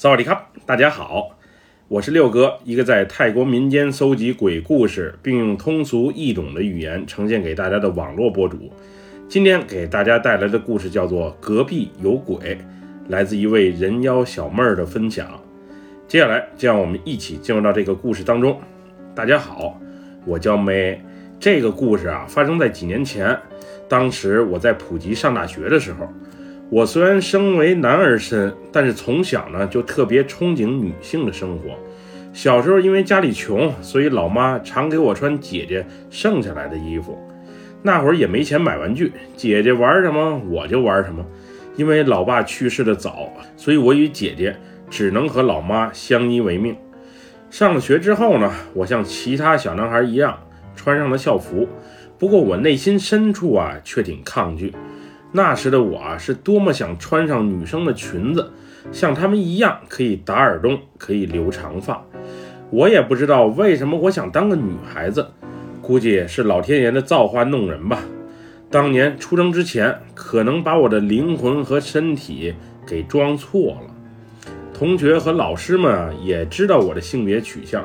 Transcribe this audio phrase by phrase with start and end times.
[0.00, 1.36] 萨瓦迪卡，大家好，
[1.86, 8.72] 我是六哥，一个在泰国民间搜集鬼故事，并用通俗易懂的语言呈现给大家的网络博主。
[9.28, 12.38] 今天给大家带来的故事叫做《隔壁有鬼》，
[13.08, 15.38] 来自一位人妖小妹儿的分享。
[16.08, 18.58] 接下来就让我们一起进入到这个故事当中。
[19.14, 19.78] 大家好，
[20.24, 20.98] 我叫梅。
[21.38, 23.38] 这个故事啊，发生在几年前，
[23.86, 26.08] 当时我在普吉上大学的时候。
[26.70, 31.76] 我虽然身为男儿身，但是从小呢就特别憧憬女性的生活。
[32.32, 37.18] 小时候因为家里穷，所以老妈常给我穿姐姐剩下来的衣服。
[37.82, 41.26] 那会儿也没钱买玩具，姐姐玩什么我就玩什么。
[41.76, 44.54] 因为老爸去世的早，所以我与姐姐
[44.88, 46.76] 只能和老妈相依为命。
[47.50, 50.38] 上了学之后呢，我像其他小男孩一样
[50.76, 51.66] 穿上了校服，
[52.16, 54.72] 不过我内心深处啊却挺抗拒。
[55.32, 58.50] 那时的我啊，是多么想穿上女生的裙子，
[58.90, 62.02] 像她们一样可以打耳洞，可以留长发。
[62.70, 65.26] 我也不知道为什么我想当个女孩子，
[65.80, 68.00] 估计是老天爷的造化弄人吧。
[68.70, 72.54] 当年出生之前，可能把我的灵魂和身体
[72.86, 74.42] 给装错了。
[74.72, 77.84] 同学和老师们啊，也知道我的性别取向，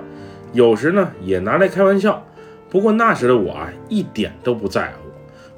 [0.54, 2.24] 有时呢也拿来开玩笑。
[2.70, 5.10] 不过那时的我啊，一点都不在乎，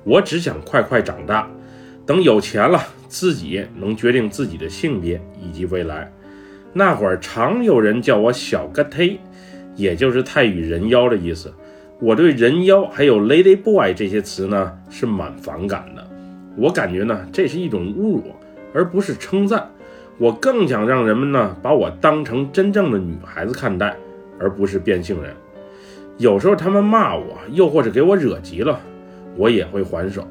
[0.03, 1.49] 我只想快快长大。
[2.07, 6.09] 等有钱了，自己能决定自己的性别以及未来。
[6.71, 9.17] 那会儿常有人叫我小个忒，
[9.75, 11.53] 也就是泰语人妖的意思。
[11.99, 16.07] 我对人妖还有 lady boy 这些词呢是蛮反感的。
[16.55, 18.23] 我感觉呢这是一种侮辱，
[18.73, 19.69] 而不是称赞。
[20.17, 23.97] 我更想让人们呢把我当成真正的女孩子看待，
[24.39, 25.33] 而不是变性人。
[26.17, 28.79] 有时候他们骂我，又或者给我惹急了，
[29.35, 30.25] 我也会还手。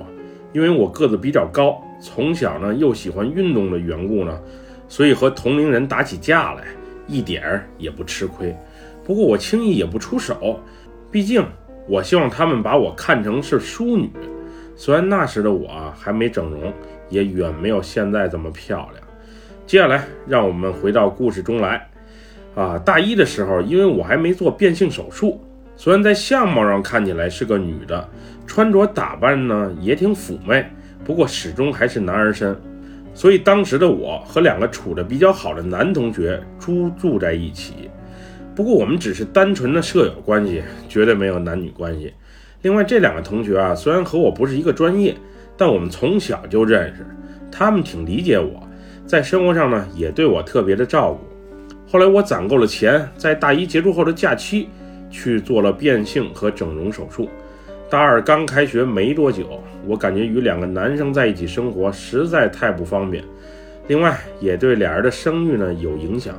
[0.57, 4.41] 因为我个子比较高，从小呢又喜欢运动的缘故呢，
[4.89, 6.65] 所以和同龄人打起架来
[7.07, 8.57] 一点儿也不吃亏。
[9.05, 10.59] 不过我轻易也不出手，
[11.11, 11.45] 毕竟
[11.87, 14.11] 我希望他们把我看成是淑女。
[14.75, 16.73] 虽然那时的我还没整容，
[17.11, 19.07] 也远没有现在这么漂亮。
[19.67, 21.87] 接下来让我们回到故事中来。
[22.55, 25.39] 啊，大一的时候，因为我还没做变性手术。
[25.77, 28.09] 虽然在相貌上看起来是个女的，
[28.47, 30.65] 穿着打扮呢也挺妩媚，
[31.05, 32.57] 不过始终还是男儿身，
[33.13, 37.91] 所以当时的我和两个处的比较好的男同学租住在一起。
[38.55, 42.13] 不过我们只是单纯的舍友关系，绝对没有男女关系。
[42.63, 45.15] 另外这两个同学啊，虽然和我不是一个专业，
[45.59, 47.07] 但我们从小就认识，
[47.53, 48.67] 他们挺理解我，
[49.07, 51.21] 在生活上呢也对我特别的照顾。
[51.87, 54.71] 后来我攒够了钱，在大一结束后的假期。
[55.17, 57.27] 去做了变性和整容手术。
[57.89, 63.25] 大二刚开学没多久，我感觉与两个男生在一起生活实在太不方便，
[63.89, 66.35] 另外也对俩人的声誉呢有影响。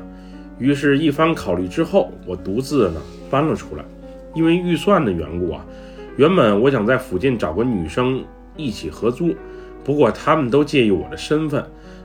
[0.59, 3.01] 于是，一番考虑之后，我独自呢
[3.31, 3.83] 搬了出来。
[4.35, 5.65] 因为预算的缘故啊，
[6.15, 8.23] 原本我想在附近找个女生
[8.55, 9.33] 一起合租，
[9.83, 11.63] 不过他们都介意我的身份，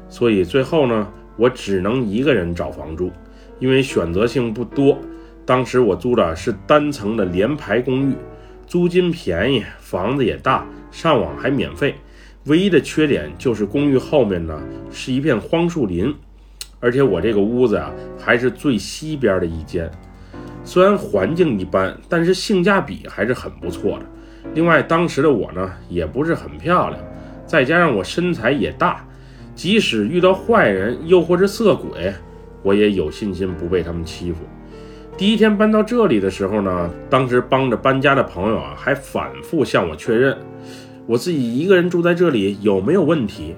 [0.09, 1.07] 所以最后呢，
[1.37, 3.11] 我只能一个人找房住，
[3.59, 4.99] 因为选择性不多。
[5.45, 8.15] 当时我租的是单层的联排公寓，
[8.67, 11.95] 租金便宜，房子也大，上网还免费。
[12.47, 14.61] 唯一的缺点就是公寓后面呢
[14.91, 16.15] 是一片荒树林，
[16.81, 19.91] 而且我这个屋子啊还是最西边的一间。
[20.65, 24.07] 虽然环境一般，但是性价比还是很不错的。
[24.55, 27.01] 另外，当时的我呢也不是很漂亮，
[27.47, 29.05] 再加上我身材也大，
[29.57, 32.13] 即使遇到坏人又或者色鬼，
[32.63, 34.39] 我也有信心不被他们欺负。
[35.23, 40.37] 第一天搬到这里的时候呢，当时帮着搬家的朋友啊，还反复向我确认，
[41.07, 43.55] 我自己一个人住在这里有没有问题。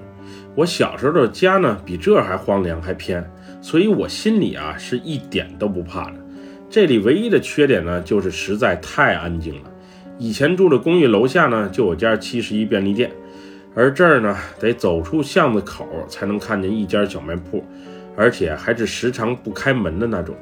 [0.53, 3.27] 我小时候的家呢，比这还荒凉还偏，
[3.61, 6.17] 所以我心里啊是一点都不怕的。
[6.69, 9.71] 这里唯一的缺点呢，就是实在太安静了。
[10.19, 13.09] 以前住的公寓楼下呢，就有家七十一便利店，
[13.73, 17.65] 而这儿呢，得走出巷子口才能看见一家小卖铺，
[18.15, 20.35] 而且还是时常不开门的那种。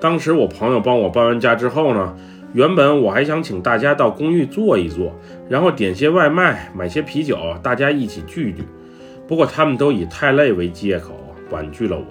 [0.00, 2.14] 当时我朋友帮我搬完家之后呢，
[2.52, 5.12] 原本我还想请大家到公寓坐一坐，
[5.48, 8.62] 然后点些外卖，买些啤酒，大家一起聚聚。
[9.26, 11.18] 不过他们都以太累为借口
[11.50, 12.04] 婉拒了我。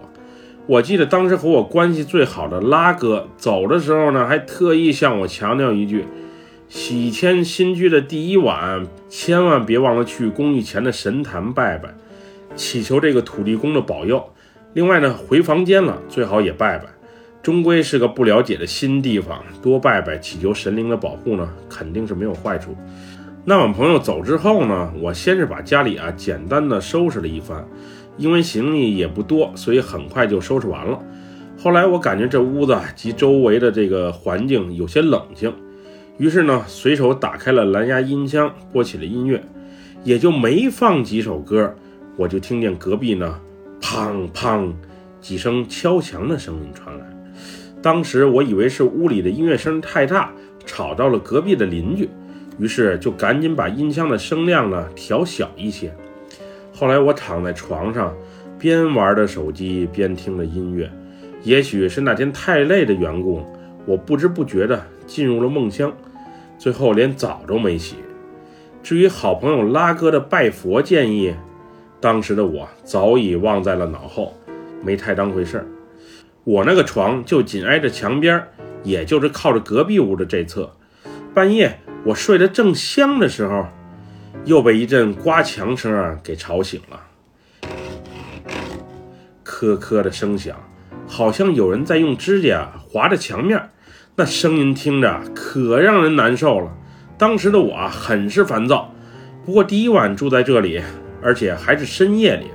[0.68, 6.06] 我记得当时和我关系最好的拉哥走的时候呢，还特意向我强调一句：
[6.68, 11.94] 喜迁新居的第一晚，千万别忘了去公寓前的神坛拜拜，
[12.56, 14.28] 祈求这个土地公的保佑。
[14.74, 16.95] 另外呢，回房间了最好也拜拜。
[17.46, 22.76] 终归是个不了解的新地方，多拜拜祈求神灵的保护呢，肯定是没有坏处。
[23.44, 27.64] 那晚朋友走之后呢，我先是把家里啊简单的收拾了一番，
[28.18, 31.00] 因为行李也不多，所以很快就收拾完了。
[31.56, 35.54] 后来我感觉这屋子及周围的这个环境有些冷清，
[36.18, 39.40] 于是呢，随手打开了蓝牙音箱，播起了音乐，
[40.04, 41.76] 也就没放几首歌，
[42.18, 43.40] 我就听见隔壁呢，
[43.80, 44.74] 砰砰
[45.22, 47.15] 几声敲墙的声音传来。
[47.86, 50.32] 当时我以为是屋里的音乐声太大，
[50.66, 52.10] 吵到了隔壁的邻居，
[52.58, 55.94] 于是就赶紧把音箱的声量呢调小一些。
[56.74, 58.12] 后来我躺在床上，
[58.58, 60.92] 边玩着手机边听着音乐，
[61.44, 63.46] 也许是那天太累的缘故，
[63.86, 65.94] 我不知不觉的进入了梦乡，
[66.58, 67.98] 最后连澡都没洗。
[68.82, 71.36] 至于好朋友拉哥的拜佛建议，
[72.02, 74.34] 当时的我早已忘在了脑后，
[74.84, 75.68] 没太当回事儿。
[76.46, 78.42] 我那个床就紧挨着墙边，
[78.84, 80.72] 也就是靠着隔壁屋的这侧。
[81.34, 83.68] 半夜我睡得正香的时候。
[84.44, 87.02] 又被一阵刮墙声啊给吵醒了，
[89.44, 90.56] 咳咳的声响，
[91.08, 93.72] 好像有人在用指甲划着墙面，
[94.18, 96.72] 那声音听着可让人难受了。
[97.18, 98.94] 当时的我很是烦躁，
[99.44, 100.80] 不过第一晚住在这里，
[101.24, 102.52] 而且还是深夜里，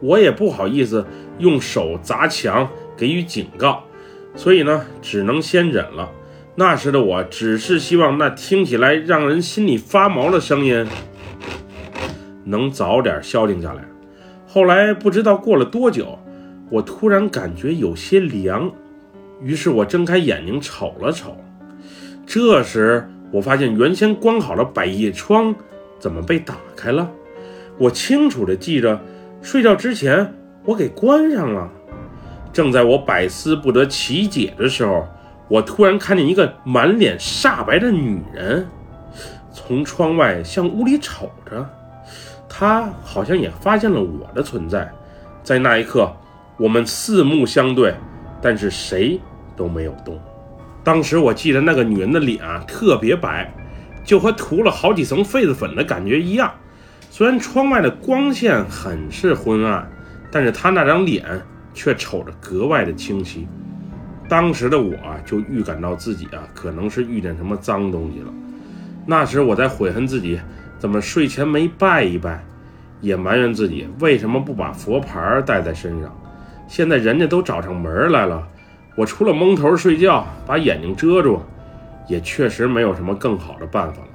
[0.00, 1.06] 我也不好意思
[1.36, 3.82] 用手砸墙给予警告，
[4.34, 6.10] 所以呢，只能先忍了。
[6.56, 10.86] 那时的我只是希望那听起来让人心里发毛的声音。
[12.44, 13.84] 能早点消停下来。
[14.46, 16.18] 后来不知道过了多久，
[16.70, 18.70] 我突然感觉有些凉，
[19.42, 21.36] 于是我睁开眼睛瞅了瞅。
[22.26, 25.54] 这时我发现原先关好的百叶窗
[25.98, 27.10] 怎么被打开了？
[27.78, 29.00] 我清楚的记着，
[29.42, 30.32] 睡觉之前
[30.64, 31.68] 我给关上了。
[32.54, 35.06] 正在我百思不得其解的时候，
[35.48, 38.66] 我突然看见一个满脸煞白的女人
[39.52, 41.68] 从窗外向屋里瞅着。
[42.48, 44.88] 她好像也发现了我的存在，
[45.42, 46.14] 在那一刻，
[46.56, 47.92] 我们四目相对，
[48.40, 49.20] 但是谁
[49.56, 50.16] 都没有动。
[50.84, 53.52] 当时我记得那个女人的脸啊特别白，
[54.04, 56.54] 就和涂了好几层痱子粉的感觉一样。
[57.10, 59.90] 虽然窗外的光线很是昏暗，
[60.30, 61.42] 但是她那张脸
[61.74, 63.46] 却瞅着格外的清晰。
[64.28, 64.94] 当时的我
[65.26, 68.32] 就预感到自己啊可能是遇见什么脏东西了。
[69.04, 70.40] 那时我在悔恨自己。
[70.76, 72.44] 怎么睡前没拜一拜，
[73.00, 76.14] 也埋怨自己为什么不把佛牌带在身上。
[76.68, 78.46] 现在人家都找上门来了，
[78.94, 81.40] 我除了蒙头睡觉，把眼睛遮住，
[82.06, 84.08] 也确实没有什么更好的办法了。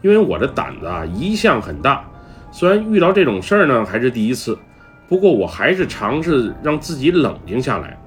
[0.00, 2.04] 因为我的胆子啊一向很大，
[2.52, 4.56] 虽然遇到这种事儿呢还是第一次，
[5.08, 7.98] 不过我还是尝试让自己冷静下来。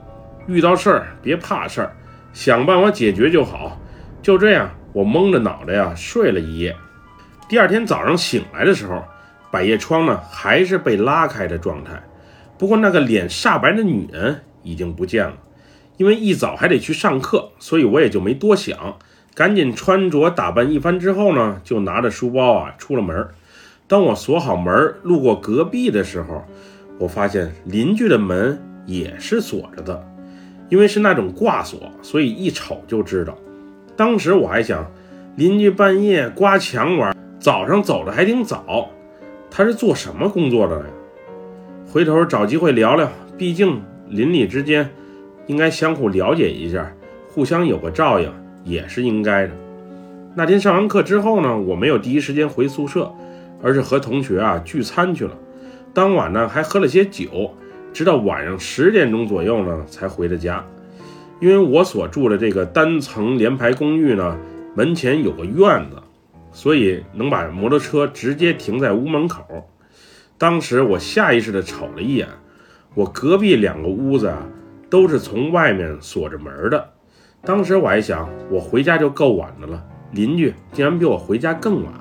[0.47, 1.95] 遇到事儿别怕事儿，
[2.33, 3.79] 想办法解决就好。
[4.21, 6.75] 就这样，我蒙着脑袋呀睡了一夜。
[7.47, 9.03] 第二天早上醒来的时候，
[9.51, 12.01] 百叶窗呢还是被拉开的状态，
[12.57, 15.35] 不过那个脸煞白的女人已经不见了。
[15.97, 18.97] 因为一早还得去上课，所以我也就没多想，
[19.35, 23.27] 赶紧穿着打扮一番之后呢，就拿着书包啊出了门。
[23.87, 26.45] 当我锁好门，路过隔壁的时候，
[26.99, 30.07] 我发现邻居的门也是锁着的，
[30.69, 33.35] 因为是那种挂锁，所以一瞅就知道。
[33.95, 34.85] 当时我还想，
[35.35, 37.15] 邻居半夜刮墙玩。
[37.39, 38.89] 早上走的还挺早，
[39.49, 40.85] 他是做什么工作的呀？
[41.89, 44.89] 回头找机会聊聊，毕竟邻里之间
[45.47, 46.93] 应该相互了解一下，
[47.29, 48.29] 互相有个照应
[48.65, 49.53] 也是应该的。
[50.35, 53.09] 那天上完课之后呢，我没有第一时间回宿舍，
[53.63, 55.31] 而是和同学啊聚餐去了。
[55.93, 57.55] 当晚呢还喝了些酒，
[57.93, 60.65] 直到晚上十点钟左右呢才回的家。
[61.39, 64.37] 因为我所住的这个单层联排公寓呢，
[64.75, 65.97] 门前有个院子。
[66.51, 69.69] 所以能把摩托车直接停在屋门口。
[70.39, 72.27] 当时我下意识的瞅了一眼，
[72.95, 74.47] 我隔壁两个屋子啊，
[74.89, 76.89] 都是从外面锁着门的。
[77.45, 81.93] 当时我还想，我回家就够晚的了，邻居竟然比我回家更晚。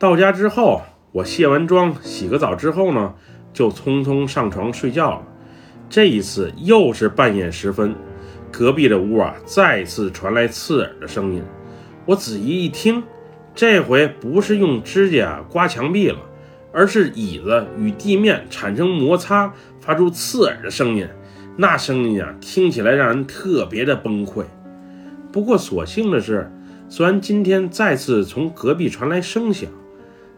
[0.00, 3.14] 到家之后，我卸完妆、洗个澡之后呢，
[3.52, 5.22] 就匆匆上床睡觉了。
[5.88, 7.94] 这一次又是半夜时分，
[8.52, 11.42] 隔壁的屋啊，再次传来刺耳的声音。
[12.06, 13.02] 我仔细一听。
[13.52, 16.18] 这回不是用指甲刮墙壁了，
[16.72, 21.06] 而是椅子与地面产生摩擦，发出刺耳的声音。
[21.56, 24.44] 那声音啊，听起来让人特别的崩溃。
[25.32, 26.48] 不过所幸的是，
[26.88, 29.68] 虽然今天再次从隔壁传来声响，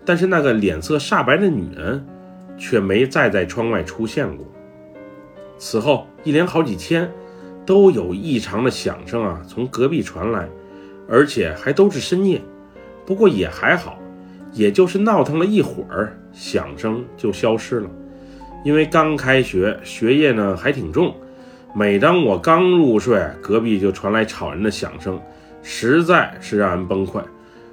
[0.05, 2.05] 但是那个脸色煞白的女人
[2.59, 4.47] 却没再在窗外出现过。
[5.59, 7.11] 此后一连好几天，
[7.65, 10.49] 都有异常的响声啊从隔壁传来，
[11.09, 12.41] 而且还都是深夜。
[13.07, 13.99] 不过也还好，
[14.53, 17.91] 也就是闹腾了一会儿，响声就消失了。
[18.65, 21.15] 因为刚开学，学业呢还挺重。
[21.75, 25.21] 每当我刚入睡，隔壁就传来吵人的响声，
[25.63, 27.23] 实在是让人崩溃。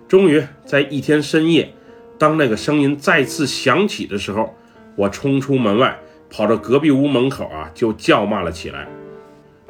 [0.07, 1.71] 终于在一天深夜，
[2.19, 4.53] 当那个声音再次响起的时候，
[4.95, 5.97] 我冲出门外，
[6.29, 8.87] 跑到隔壁屋门口啊，就叫骂了起来：“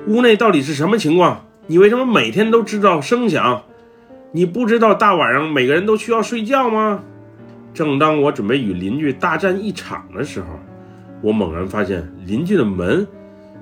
[0.08, 1.46] 屋内到底是什么情况？
[1.68, 3.64] 你为什么每天都知道声响？
[4.32, 7.04] 你不知道大晚上每个人都需要睡觉吗？”
[7.72, 10.48] 正当我准备与邻居大战一场的时候，
[11.22, 13.08] 我猛然发现邻居的门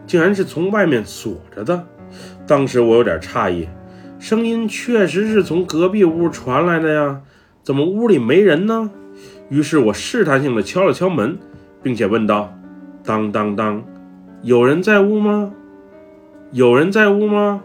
[0.07, 1.85] 竟然是从外面锁着的。
[2.47, 3.67] 当时我有点诧异，
[4.17, 7.21] 声音确实是从隔壁屋传来的呀，
[7.67, 8.89] 怎么屋里没人呢？
[9.49, 11.37] 于是我试探性的敲了敲门，
[11.83, 12.57] 并且问道
[13.03, 13.83] ：“当当当，
[14.41, 15.51] 有人在屋吗？
[16.53, 17.61] 有人在屋吗？”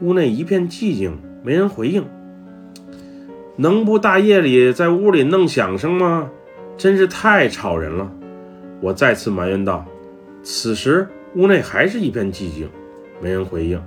[0.00, 2.06] 屋内一片寂静，没人回应。
[3.56, 6.30] 能不大夜里在屋里弄响声吗？
[6.78, 8.10] 真是太吵人了！
[8.80, 9.84] 我再次埋怨道。
[10.42, 12.66] 此时屋内还是一片寂静，
[13.20, 13.78] 没人回应。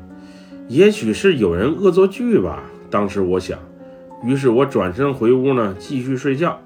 [0.67, 2.62] 也许是有人恶作剧吧。
[2.91, 3.57] 当时我想，
[4.23, 6.59] 于是我转身回屋呢，继续睡觉。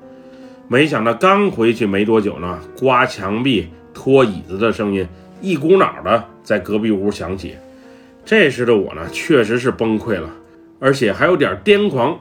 [0.68, 5.08] 没想到刚回去没多久呢，刮墙壁、拖椅子的声音
[5.42, 7.56] 一股脑的在隔壁屋响起。
[8.26, 10.30] 这时的我呢，确实是崩溃了，
[10.80, 12.20] 而且还有点癫狂。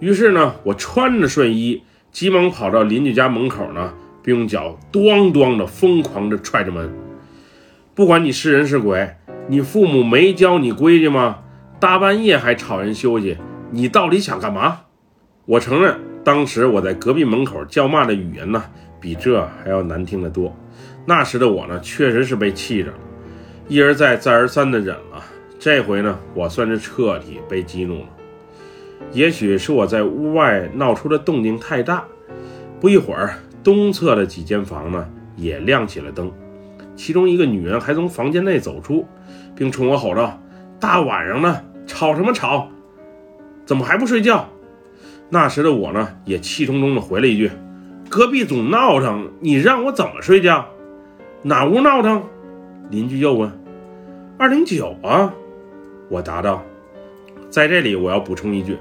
[0.00, 6.92] 于是呢，我穿着睡衣，急忙跑到邻居家门口呢，并用脚咣咣的疯狂的踹着门。
[7.94, 9.16] 不管你是人是鬼，
[9.48, 11.38] 你父母没教你规矩吗？
[11.80, 13.38] 大半夜还吵人休息，
[13.74, 14.80] 你到底想干嘛？
[15.46, 18.62] 我承认，当时我在隔壁门口叫骂的语言呢，
[19.00, 20.54] 比这还要难听得多。
[21.06, 22.98] 那时的我呢，确实是被气着了，
[23.68, 25.24] 一而再，再而三的忍了。
[25.58, 28.06] 这回呢，我算是彻底被激怒了。
[29.10, 32.04] 也许是我在屋外闹出的动静太大，
[32.78, 36.30] 不一会儿，东侧的几间房呢也亮起了灯，
[36.94, 39.08] 其中一个女人还从房间内走出，
[39.56, 40.38] 并冲我吼道
[40.78, 42.68] ：“大晚上的，吵什么吵？
[43.64, 44.48] 怎么还不睡觉？”
[45.30, 47.50] 那时的我呢也气冲冲地回了一句
[48.10, 50.66] ：“隔壁总闹腾，你让我怎么睡觉？
[51.42, 52.22] 哪屋闹腾？”
[52.90, 53.50] 邻居又问
[54.38, 55.32] ：“二零九啊？”
[56.10, 56.62] 我答道
[57.48, 58.76] ：“在这里，我要补充一句。”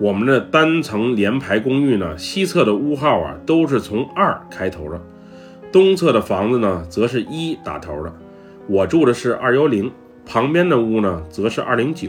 [0.00, 5.00] 我们的单层连排公寓呢，西侧的屋号啊都是从二开头的，
[5.72, 8.12] 东侧的房子呢则是一打头的。
[8.68, 9.90] 我住的是二幺零，
[10.24, 12.08] 旁边的屋呢则是二零九。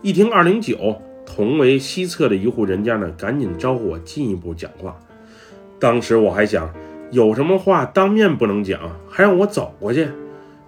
[0.00, 4.98] 一听二零九同为西侧的一户人家呢，赶紧招呼我进一步讲话。
[5.78, 6.72] 当时我还想，
[7.10, 10.08] 有什么话当面不能讲，还让我走过去。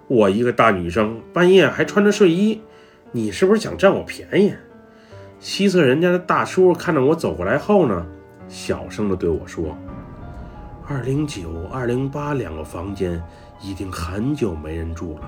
[0.07, 2.61] 我一个大女生，半夜还穿着睡衣，
[3.11, 4.53] 你是不是想占我便宜？
[5.39, 8.05] 西侧人家的大叔看着我走过来后呢，
[8.47, 9.77] 小声的对我说
[10.87, 13.21] ：“二零九、二零八两个房间
[13.61, 15.21] 已经很久没人住了，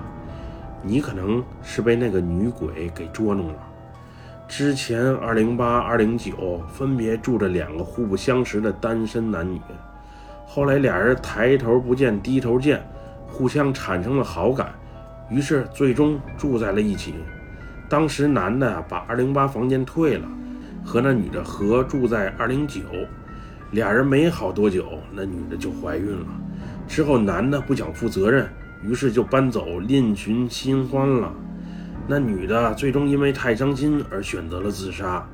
[0.82, 3.67] 你可能是被那个女鬼给捉弄了。
[4.48, 9.60] 之前二零八、二零九分别住着两个互不相识的单身男女，
[10.46, 12.82] 后来俩人抬头不见低头见，
[13.26, 14.72] 互相产生了好感，
[15.30, 17.14] 于是最终住在了一起。”
[17.90, 20.26] 当时男的把二零八房间退了，
[20.82, 22.80] 和那女的合住在二零九，
[23.72, 26.26] 俩人没好多久，那女的就怀孕了。
[26.86, 28.48] 之后男的不想负责任，
[28.82, 31.32] 于是就搬走另寻新欢了。
[32.08, 35.24] 那女的最终因为太伤心而选择了自杀。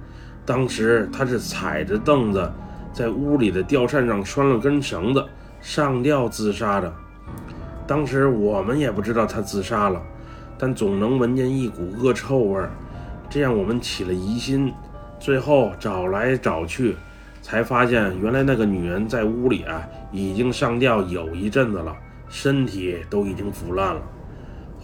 [0.45, 2.51] 当时她是踩着凳子，
[2.93, 5.25] 在屋里的吊扇上拴了根绳子
[5.61, 6.93] 上吊自杀的。
[7.87, 10.03] 当时我们也不知道她自杀了。
[10.57, 12.71] 但总能闻见一股恶臭味儿，
[13.29, 14.73] 这样我们起了疑心。
[15.19, 16.95] 最后找来找去，
[17.43, 21.95] 才发现原来那个女人在屋里啊已经上吊有一阵子了，
[22.29, 24.01] 身体都已经腐烂了。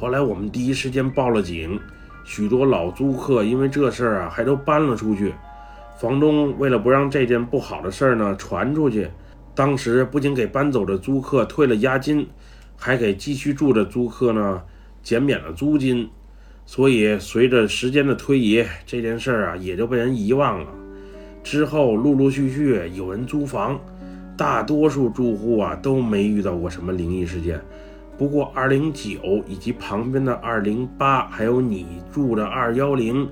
[0.01, 1.79] 后来我们第一时间报了警，
[2.25, 5.35] 许多老租客因为这事儿啊还都搬了出去。
[5.99, 9.07] 房东为了不让这件不好的事儿呢传出去，
[9.55, 12.27] 当时不仅给搬走的租客退了押金，
[12.79, 14.63] 还给继续住的租客呢。
[15.03, 16.09] 减免了租金，
[16.65, 20.67] 所以随着时间的推移，这件事儿啊也就被人遗忘了。
[21.43, 23.79] 之后陆陆续续有人租房，
[24.35, 27.61] 大多数住户啊都没遇到过什么灵异事件。
[28.21, 33.27] 不过二零九以及旁边的二零八，还有你住的二幺零，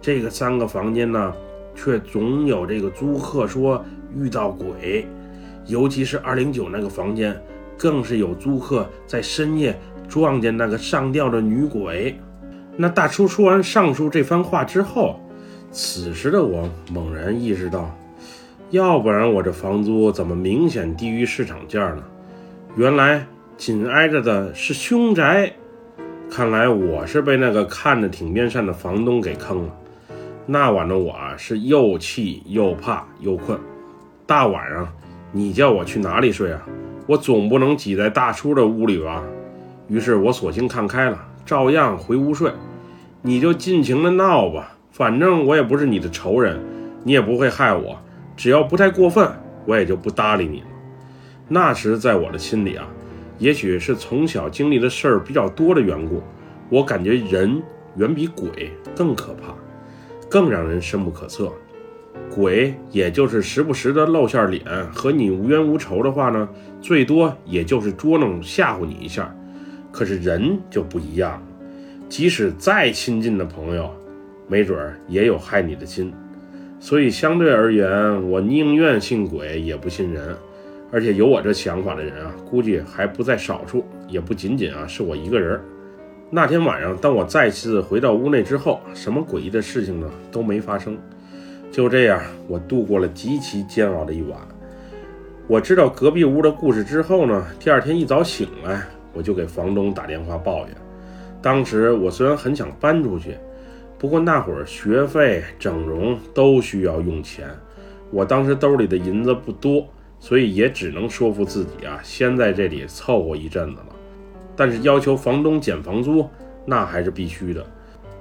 [0.00, 1.32] 这个三个房间呢，
[1.76, 5.06] 却总有这个租客说遇到鬼，
[5.66, 7.40] 尤其是二零九那个房间，
[7.78, 9.78] 更是有租客在深夜。
[10.08, 12.18] 撞见那个上吊的女鬼，
[12.76, 15.20] 那大叔说完上述这番话之后，
[15.70, 17.96] 此时的我猛然意识到，
[18.70, 22.02] 要不然我这房租怎么明显低于市场价呢？
[22.76, 23.24] 原来
[23.64, 25.52] 紧挨着的是凶宅。
[26.28, 29.72] 看来我是被那个看着挺面善的房东给坑了。
[30.46, 33.56] 那晚的我啊，是又气又怕又困。
[34.26, 34.88] 大晚上，
[35.30, 36.60] 你叫我去哪里睡啊？
[37.06, 39.22] 我总不能挤在大叔的屋里吧？
[39.86, 42.50] 于是我索性看开了，照样回屋睡。
[43.20, 46.60] 你就尽情的闹吧，反正我也不是你的仇人，
[47.04, 47.96] 你也不会害我。
[48.36, 49.30] 只要不太过分，
[49.66, 50.66] 我也就不搭理你了。
[51.46, 52.88] 那时在我的心里啊，
[53.38, 56.22] 也许是从小经历的事儿比较多的缘故，
[56.68, 57.62] 我感觉人
[57.96, 59.54] 远比鬼更可怕，
[60.28, 61.52] 更让人深不可测。
[62.34, 66.48] 鬼也就是时不时的露下脸，和你无冤无仇的话呢，
[66.80, 69.34] 最多也就是捉弄吓唬你一下。
[69.90, 71.42] 可是人就不一样了，
[72.08, 73.90] 即使再亲近的朋友，
[74.48, 76.12] 没准儿也有害你的心。
[76.80, 80.34] 所以相对而言，我宁愿信鬼也不信人。
[80.92, 85.58] 而且有我这想法的人啊，估计还不在少数，也不仅仅啊是我一个人。
[86.28, 90.98] 那天晚上，当我再次回到屋内之后，什么诡异的事情呢都没发生。
[91.70, 94.38] 就这样，我度过了极其煎熬的一晚。
[95.48, 98.82] 我知道隔壁屋的故事之后呢，第二天一早醒来，
[99.14, 100.76] 我就给房东打电话抱怨。
[101.40, 103.34] 当时我虽然很想搬出去，
[103.98, 107.48] 不过那会儿学费、整容都需要用钱，
[108.10, 109.86] 我当时兜里的银子不多，
[110.22, 113.86] 所以也只能说服自己啊，先在这里凑合一阵子了。
[114.54, 116.24] 但是要求房东减房租，
[116.64, 117.66] 那还是必须的。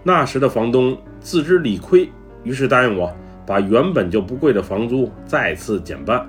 [0.01, 2.09] 那时的房东自知理亏，
[2.43, 3.15] 于是答应我。
[3.45, 6.27] 把原本就不贵的房租再次减半，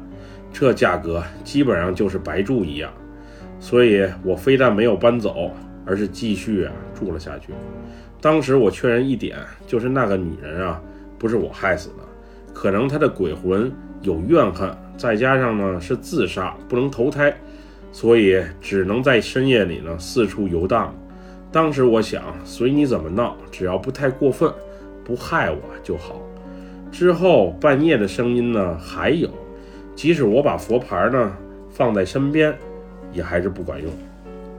[0.52, 2.92] 这价格基本上就是白住一样。
[3.58, 5.50] 所以我非但没有搬走，
[5.86, 7.54] 而是继续啊住了下去。
[8.20, 10.78] 当时我确认一点，就是那个女人啊
[11.18, 12.02] 不是我害死的，
[12.52, 13.72] 可能她的鬼魂
[14.02, 17.34] 有怨恨，再加上呢是自杀不能投胎，
[17.90, 20.94] 所以只能在深夜里呢四处游荡。
[21.50, 24.52] 当时我想，随你怎么闹，只要不太过分，
[25.04, 26.20] 不害我就好。
[26.90, 29.28] 之后半夜的声音呢还有，
[29.94, 31.36] 即使我把佛牌呢
[31.70, 32.54] 放在身边，
[33.12, 33.90] 也还是不管用。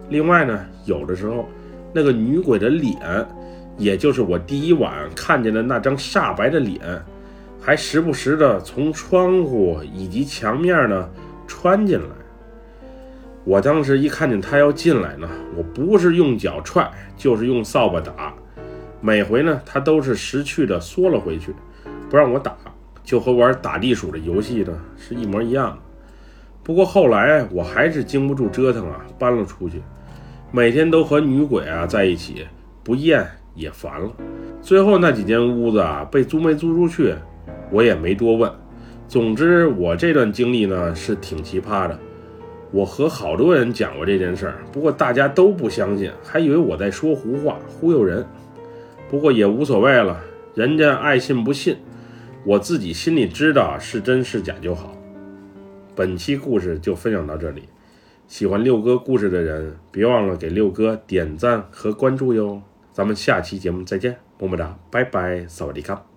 [0.10, 1.48] 另外呢，有的时候
[1.94, 2.98] 那个女鬼的脸，
[3.78, 6.80] 也就是我第一晚看见的那张煞白的脸，
[7.66, 11.10] 还时不时的从窗户以及墙面呢
[11.48, 12.10] 穿进来。
[13.46, 18.34] 我当时一看见他要进来呢，我不是用脚踹，就是用扫把打，
[19.00, 21.56] 每回呢他都是识趣的缩了回去。
[22.10, 22.54] 不让我打，
[23.02, 25.80] 就和玩打地鼠的游戏呢是一模一样。
[26.64, 29.82] 不过后来我还是经不住折腾啊，搬了出去。
[30.52, 32.46] 每天都和女鬼啊在一起，
[32.84, 34.12] 不厌也烦了。
[34.62, 37.16] 最后那几间屋子啊被租没租出去，
[37.74, 38.50] 我也没多问。
[39.10, 42.00] 总之，我这段经历呢是挺奇葩的。
[42.72, 48.26] 我和好多人讲过这件事儿，不过大家都不相信，还以为我在说胡话忽悠人。
[49.10, 50.20] 不过也无所谓了，
[50.56, 51.78] 人家爱信不信。
[52.46, 54.96] 我自己心里知道是真是假就好。
[55.96, 57.64] 本期故事就分享到这里，
[58.28, 62.62] 喜欢六哥故事的人别忘了给六哥点赞和关注哟。
[62.92, 66.13] 咱们下期节目再见，么么哒，拜拜，萨瓦迪卡。